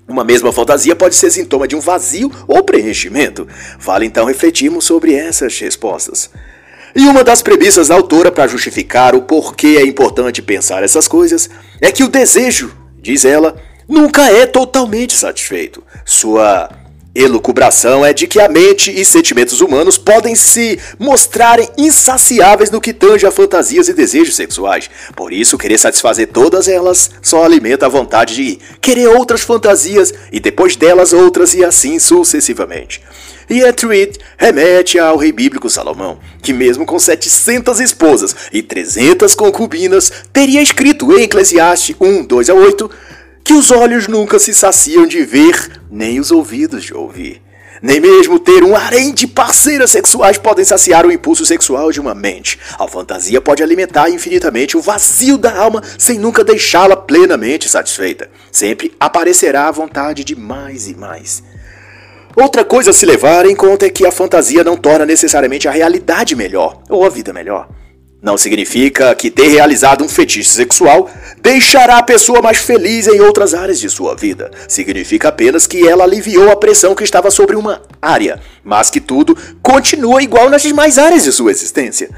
[0.08, 3.48] Uma mesma fantasia pode ser sintoma de um vazio ou preenchimento.
[3.80, 6.30] Vale então refletirmos sobre essas respostas.
[6.96, 11.50] E uma das premissas da autora para justificar o porquê é importante pensar essas coisas
[11.80, 13.56] é que o desejo, diz ela,
[13.88, 15.84] nunca é totalmente satisfeito.
[16.06, 16.70] Sua
[17.14, 22.94] Elucubração é de que a mente e sentimentos humanos podem se mostrarem insaciáveis no que
[22.94, 24.90] tange a fantasias e desejos sexuais.
[25.14, 30.40] Por isso, querer satisfazer todas elas só alimenta a vontade de querer outras fantasias e
[30.40, 33.02] depois delas outras e assim sucessivamente.
[33.52, 39.36] E a tweet remete ao rei bíblico Salomão, que mesmo com 700 esposas e 300
[39.36, 42.90] concubinas, teria escrito em Eclesiastes 1, 2 a 8
[43.44, 47.42] que os olhos nunca se saciam de ver, nem os ouvidos de ouvir.
[47.82, 52.16] Nem mesmo ter um harém de parceiras sexuais podem saciar o impulso sexual de uma
[52.16, 52.58] mente.
[52.80, 58.30] A fantasia pode alimentar infinitamente o vazio da alma sem nunca deixá-la plenamente satisfeita.
[58.50, 61.44] Sempre aparecerá a vontade de mais e mais.
[62.36, 65.72] Outra coisa a se levar em conta é que a fantasia não torna necessariamente a
[65.72, 67.68] realidade melhor ou a vida melhor.
[68.22, 71.10] Não significa que ter realizado um fetiche sexual
[71.42, 74.52] deixará a pessoa mais feliz em outras áreas de sua vida.
[74.68, 79.36] Significa apenas que ela aliviou a pressão que estava sobre uma área, mas que tudo
[79.62, 82.10] continua igual nas demais áreas de sua existência.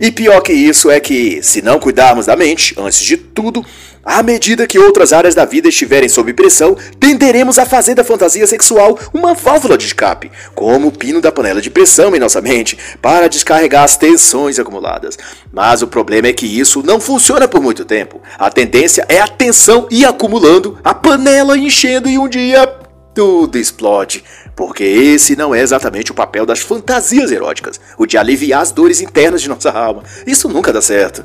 [0.00, 3.64] E pior que isso é que, se não cuidarmos da mente, antes de tudo,
[4.04, 8.46] à medida que outras áreas da vida estiverem sob pressão, tenderemos a fazer da fantasia
[8.46, 12.78] sexual uma válvula de escape, como o pino da panela de pressão em nossa mente,
[13.00, 15.18] para descarregar as tensões acumuladas.
[15.52, 18.20] Mas o problema é que isso não funciona por muito tempo.
[18.38, 22.66] A tendência é a tensão ir acumulando, a panela enchendo e um dia
[23.14, 24.24] tudo explode.
[24.56, 29.00] Porque esse não é exatamente o papel das fantasias eróticas, o de aliviar as dores
[29.00, 30.02] internas de nossa alma.
[30.26, 31.24] Isso nunca dá certo.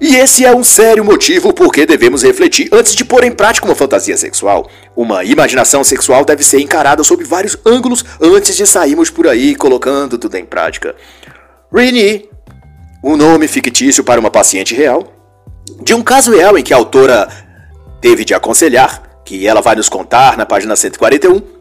[0.00, 3.66] E esse é um sério motivo por que devemos refletir antes de pôr em prática
[3.66, 4.70] uma fantasia sexual.
[4.94, 10.16] Uma imaginação sexual deve ser encarada sob vários ângulos antes de sairmos por aí colocando
[10.16, 10.94] tudo em prática.
[11.74, 12.28] Rini,
[13.02, 15.12] um nome fictício para uma paciente real,
[15.82, 17.28] de um caso real em que a autora
[18.00, 21.57] teve de aconselhar, que ela vai nos contar na página 141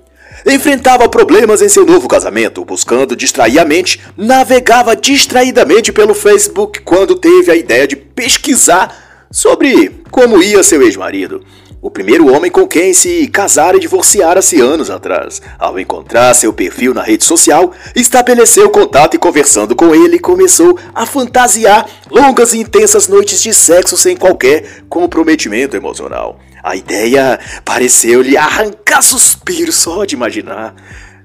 [0.54, 7.16] enfrentava problemas em seu novo casamento, buscando distrair a mente, navegava distraidamente pelo Facebook quando
[7.16, 11.44] teve a ideia de pesquisar sobre como ia seu ex-marido.
[11.80, 15.42] O primeiro homem com quem se casara e divorciara-se anos atrás.
[15.60, 21.06] Ao encontrar seu perfil na rede social, estabeleceu contato e conversando com ele, começou a
[21.06, 26.40] fantasiar longas e intensas noites de sexo sem qualquer comprometimento emocional.
[26.68, 30.76] A ideia pareceu-lhe arrancar suspiros só de imaginar.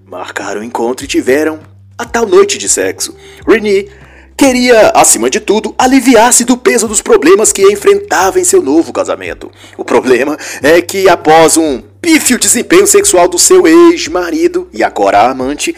[0.06, 1.58] Marcaram o encontro e tiveram
[1.98, 3.16] a tal noite de sexo.
[3.44, 3.90] Renee
[4.36, 9.50] queria, acima de tudo, aliviar-se do peso dos problemas que enfrentava em seu novo casamento.
[9.76, 15.74] O problema é que, após um pífio desempenho sexual do seu ex-marido e agora amante,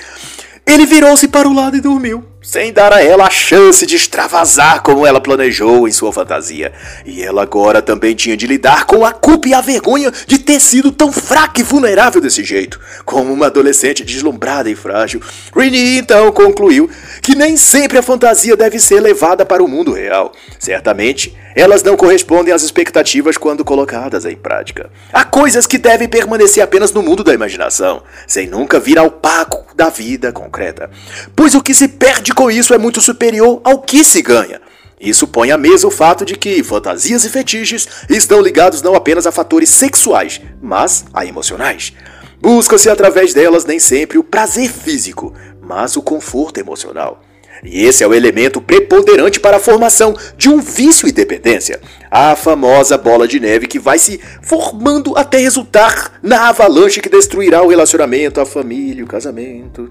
[0.67, 4.83] ele virou-se para o lado e dormiu sem dar a ela a chance de extravasar
[4.83, 6.73] como ela planejou em sua fantasia.
[7.07, 10.61] E ela agora também tinha de lidar com a culpa e a vergonha de ter
[10.61, 15.23] sido tão fraca e vulnerável desse jeito, como uma adolescente deslumbrada e frágil.
[15.57, 16.89] Rini então concluiu
[17.23, 20.33] que nem sempre a fantasia deve ser levada para o mundo real.
[20.59, 24.91] Certamente, elas não correspondem às expectativas quando colocadas em prática.
[25.13, 29.65] Há coisas que devem permanecer apenas no mundo da imaginação, sem nunca vir ao paco
[29.75, 30.91] da vida concreta.
[31.35, 34.61] Pois o que se perde com isso é muito superior ao que se ganha.
[35.01, 39.27] Isso põe à mesa o fato de que fantasias e fetiches estão ligados não apenas
[39.27, 41.93] a fatores sexuais, mas a emocionais.
[42.41, 47.24] Busca-se através delas nem sempre o prazer físico, mas o conforto emocional.
[47.65, 51.81] E esse é o elemento preponderante para a formação de um vício e dependência.
[52.11, 57.63] A famosa bola de neve que vai se formando até resultar na avalanche que destruirá
[57.63, 59.91] o relacionamento, a família, o casamento.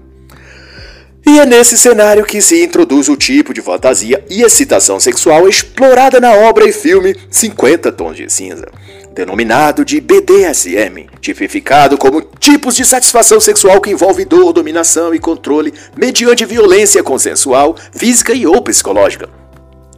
[1.26, 6.20] E é nesse cenário que se introduz o tipo de fantasia e excitação sexual explorada
[6.20, 8.66] na obra e filme 50 Tons de Cinza,
[9.14, 15.72] denominado de BDSM, tipificado como tipos de satisfação sexual que envolve dor, dominação e controle
[15.96, 19.28] mediante violência consensual, física e ou psicológica.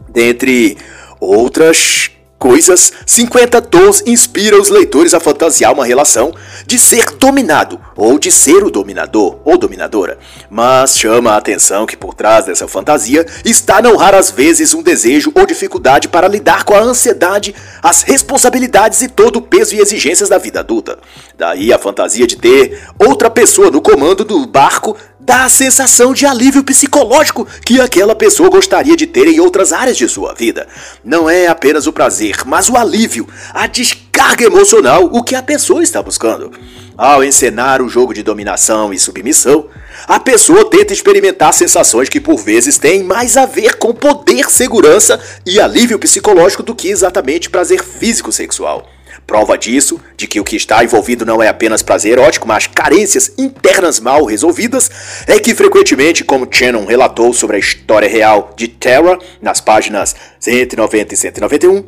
[0.07, 0.77] Dentre
[1.19, 6.33] outras coisas, 50 tons inspira os leitores a fantasiar uma relação
[6.65, 10.17] de ser dominado ou de ser o dominador ou dominadora.
[10.49, 15.31] Mas chama a atenção que por trás dessa fantasia está não raras vezes um desejo
[15.35, 20.29] ou dificuldade para lidar com a ansiedade, as responsabilidades e todo o peso e exigências
[20.29, 20.99] da vida adulta.
[21.37, 24.95] Daí a fantasia de ter outra pessoa no comando do barco
[25.27, 29.97] dá a sensação de alívio psicológico que aquela pessoa gostaria de ter em outras áreas
[29.97, 30.69] de sua vida.
[31.03, 35.83] Não é apenas o prazer, mas o alívio, a descarga emocional, o que a pessoa
[35.83, 36.49] está buscando.
[36.97, 39.65] Ao encenar o jogo de dominação e submissão,
[40.07, 45.19] a pessoa tenta experimentar sensações que por vezes têm mais a ver com poder, segurança
[45.45, 48.87] e alívio psicológico do que exatamente prazer físico sexual.
[49.27, 53.29] Prova disso, de que o que está envolvido não é apenas prazer erótico, mas carências
[53.37, 54.89] internas mal resolvidas,
[55.27, 61.13] é que frequentemente, como Shannon relatou sobre a história real de Terra, nas páginas 190
[61.13, 61.83] e 191,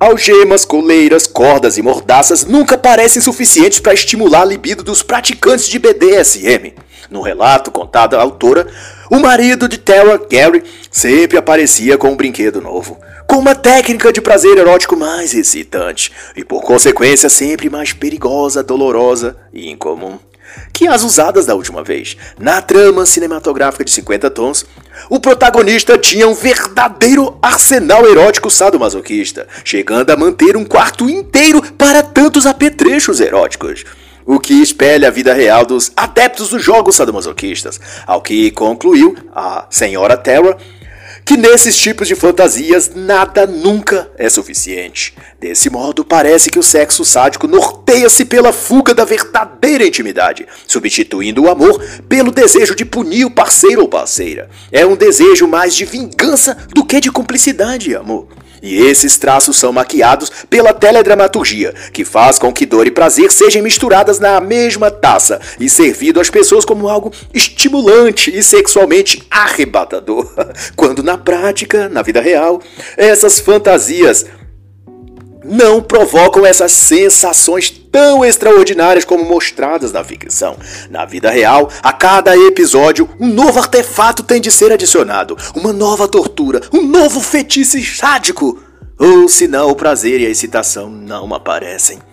[0.00, 5.78] algemas, coleiras, cordas e mordaças nunca parecem suficientes para estimular a libido dos praticantes de
[5.78, 6.72] BDSM.
[7.10, 8.66] No relato contado à autora,
[9.10, 12.98] o marido de Terra, Gary, sempre aparecia com um brinquedo novo
[13.28, 19.36] com uma técnica de prazer erótico mais excitante e, por consequência, sempre mais perigosa, dolorosa
[19.52, 20.18] e incomum
[20.72, 22.16] que as usadas da última vez.
[22.38, 24.64] Na trama cinematográfica de 50 tons,
[25.10, 32.02] o protagonista tinha um verdadeiro arsenal erótico sadomasoquista, chegando a manter um quarto inteiro para
[32.02, 33.84] tantos apetrechos eróticos.
[34.24, 39.66] O que espelha a vida real dos adeptos dos jogos sadomasoquistas, ao que concluiu a
[39.70, 40.56] senhora Terra
[41.28, 45.14] que nesses tipos de fantasias nada nunca é suficiente.
[45.38, 51.50] Desse modo, parece que o sexo sádico norteia-se pela fuga da verdadeira intimidade, substituindo o
[51.50, 54.48] amor pelo desejo de punir o parceiro ou parceira.
[54.72, 58.28] É um desejo mais de vingança do que de cumplicidade amor.
[58.62, 63.62] E esses traços são maquiados pela teledramaturgia, que faz com que dor e prazer sejam
[63.62, 70.28] misturadas na mesma taça e servido às pessoas como algo estimulante e sexualmente arrebatador.
[70.74, 72.60] Quando na prática, na vida real,
[72.96, 74.26] essas fantasias
[75.48, 80.56] não provocam essas sensações tão extraordinárias como mostradas na ficção.
[80.90, 86.06] Na vida real, a cada episódio, um novo artefato tem de ser adicionado, uma nova
[86.06, 88.62] tortura, um novo fetiche sádico.
[88.98, 92.07] Ou senão o prazer e a excitação não aparecem.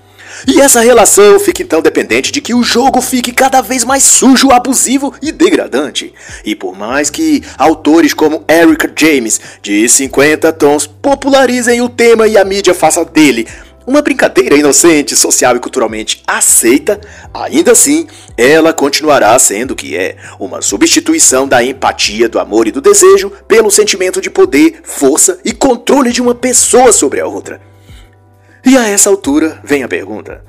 [0.48, 4.52] E essa relação fica então dependente de que o jogo fique cada vez mais sujo,
[4.52, 6.14] abusivo e degradante.
[6.44, 12.38] E por mais que autores como Eric James, de 50 Tons, popularizem o tema e
[12.38, 13.48] a mídia faça dele
[13.88, 17.00] uma brincadeira inocente, social e culturalmente aceita,
[17.34, 22.72] ainda assim, ela continuará sendo o que é: uma substituição da empatia, do amor e
[22.72, 27.62] do desejo pelo sentimento de poder, força e controle de uma pessoa sobre a outra.
[28.66, 30.44] E a essa altura vem a pergunta: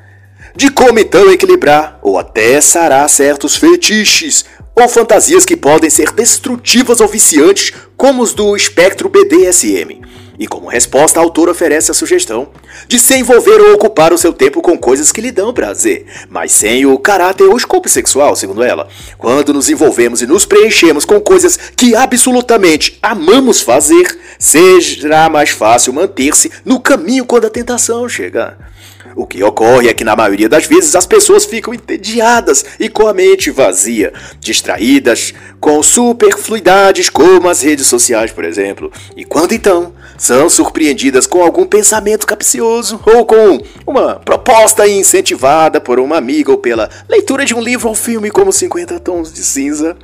[0.55, 7.01] de como então equilibrar ou até sarar certos fetiches ou fantasias que podem ser destrutivas
[7.01, 10.01] ou viciantes, como os do espectro BDSM?
[10.39, 12.49] E como resposta, a autora oferece a sugestão
[12.87, 16.53] de se envolver ou ocupar o seu tempo com coisas que lhe dão prazer, mas
[16.53, 18.89] sem o caráter ou escopo sexual, segundo ela.
[19.17, 25.93] Quando nos envolvemos e nos preenchemos com coisas que absolutamente amamos fazer, será mais fácil
[25.93, 28.59] manter-se no caminho quando a tentação chega.
[29.17, 33.09] O que ocorre é que, na maioria das vezes, as pessoas ficam entediadas e com
[33.09, 38.93] a mente vazia, distraídas com superfluidades como as redes sociais, por exemplo.
[39.17, 45.99] E quando então são surpreendidas com algum pensamento capcioso ou com uma proposta incentivada por
[45.99, 49.97] uma amiga ou pela leitura de um livro ou filme como 50 Tons de Cinza,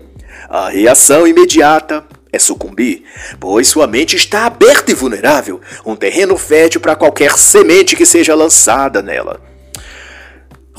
[0.48, 2.02] a reação imediata
[2.32, 3.02] é sucumbir,
[3.38, 8.34] pois sua mente está aberta e vulnerável, um terreno fértil para qualquer semente que seja
[8.34, 9.38] lançada nela.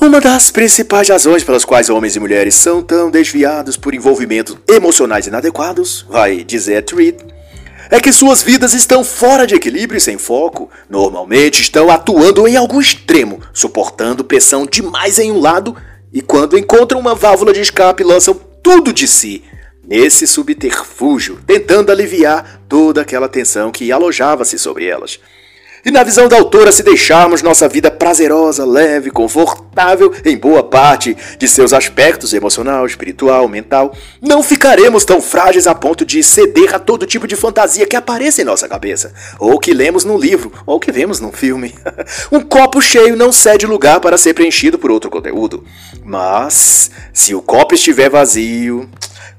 [0.00, 5.28] Uma das principais razões pelas quais homens e mulheres são tão desviados por envolvimentos emocionais
[5.28, 7.24] inadequados, vai dizer Treat,
[7.88, 10.68] é que suas vidas estão fora de equilíbrio e sem foco.
[10.90, 15.76] Normalmente estão atuando em algum extremo, suportando pressão demais em um lado
[16.12, 19.44] e quando encontram uma válvula de escape lançam tudo de si
[19.86, 25.18] nesse subterfúgio, tentando aliviar toda aquela tensão que alojava-se sobre elas.
[25.84, 31.14] E na visão da autora, se deixarmos nossa vida prazerosa, leve, confortável em boa parte
[31.38, 36.78] de seus aspectos emocional, espiritual, mental, não ficaremos tão frágeis a ponto de ceder a
[36.78, 40.80] todo tipo de fantasia que apareça em nossa cabeça, ou que lemos num livro, ou
[40.80, 41.74] que vemos num filme.
[42.32, 45.64] um copo cheio não cede lugar para ser preenchido por outro conteúdo.
[46.02, 48.88] Mas, se o copo estiver vazio,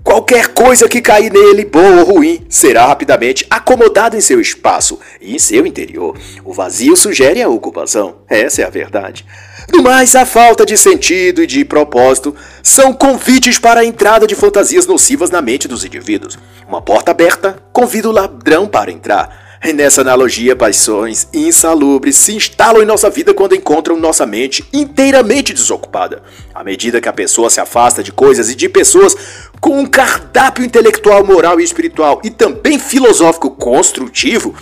[0.03, 5.35] Qualquer coisa que cair nele, boa ou ruim, será rapidamente acomodada em seu espaço e
[5.35, 6.17] em seu interior.
[6.43, 9.25] O vazio sugere a ocupação, essa é a verdade.
[9.73, 14.35] No mais, a falta de sentido e de propósito são convites para a entrada de
[14.35, 16.37] fantasias nocivas na mente dos indivíduos.
[16.67, 19.44] Uma porta aberta convida o ladrão para entrar.
[19.65, 25.55] E nessa analogia, paixões insalubres se instalam em nossa vida quando encontram nossa mente inteiramente
[25.55, 26.21] desocupada.
[26.53, 29.17] À medida que a pessoa se afasta de coisas e de pessoas
[29.59, 34.53] com um cardápio intelectual, moral e espiritual e também filosófico construtivo,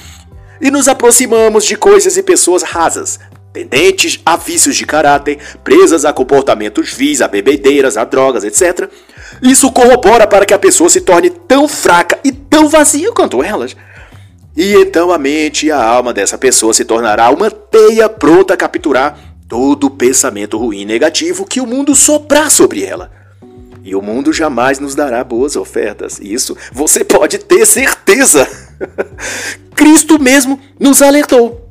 [0.62, 3.20] e nos aproximamos de coisas e pessoas rasas,
[3.52, 8.90] tendentes a vícios de caráter, presas a comportamentos vis, a bebedeiras, a drogas, etc.
[9.42, 13.76] Isso corrobora para que a pessoa se torne tão fraca e tão vazia quanto elas.
[14.56, 18.58] E então a mente e a alma dessa pessoa se tornará uma teia pronta a
[18.58, 23.12] capturar todo pensamento ruim e negativo que o mundo soprar sobre ela.
[23.84, 26.20] E o mundo jamais nos dará boas ofertas.
[26.22, 28.48] Isso você pode ter certeza.
[29.76, 31.70] Cristo mesmo nos alertou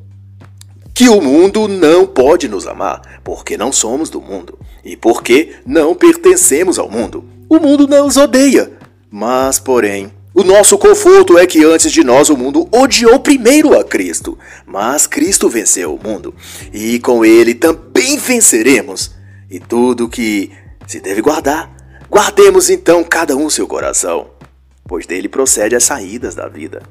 [0.94, 5.94] que o mundo não pode nos amar, porque não somos do mundo e porque não
[5.94, 7.24] pertencemos ao mundo.
[7.48, 8.70] O mundo não nos odeia,
[9.10, 13.84] mas, porém, o nosso conforto é que antes de nós o mundo odiou primeiro a
[13.84, 16.34] Cristo, mas Cristo venceu o mundo
[16.72, 19.14] e com ele também venceremos.
[19.50, 20.50] E tudo que
[20.86, 21.70] se deve guardar,
[22.10, 24.30] guardemos então cada um seu coração,
[24.88, 26.82] pois dele procede as saídas da vida.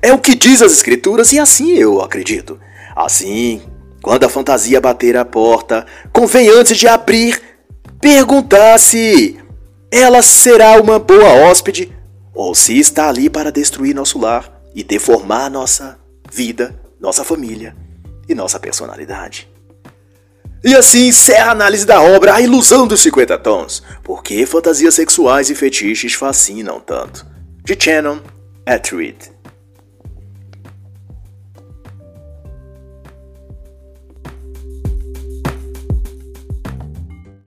[0.00, 2.58] É o que diz as Escrituras e assim eu acredito.
[2.96, 3.60] Assim,
[4.02, 7.42] quando a fantasia bater a porta, convém antes de abrir
[8.00, 9.36] perguntar se
[9.90, 11.92] ela será uma boa hóspede
[12.36, 15.98] ou se está ali para destruir nosso lar e deformar nossa
[16.30, 17.74] vida, nossa família
[18.28, 19.48] e nossa personalidade.
[20.62, 23.82] E assim encerra a análise da obra A Ilusão dos 50 Tons.
[24.04, 27.26] Por que fantasias sexuais e fetiches fascinam tanto?
[27.64, 28.20] De Shannon
[28.66, 29.35] Atwood.